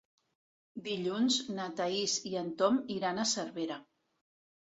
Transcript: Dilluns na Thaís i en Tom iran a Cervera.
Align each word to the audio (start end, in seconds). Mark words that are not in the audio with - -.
Dilluns 0.87 1.35
na 1.59 1.67
Thaís 1.81 2.15
i 2.29 2.33
en 2.41 2.49
Tom 2.61 2.79
iran 2.97 3.19
a 3.19 3.27
Cervera. 3.35 3.77